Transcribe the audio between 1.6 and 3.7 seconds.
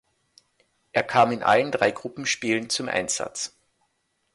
drei Gruppenspielen zum Einsatz.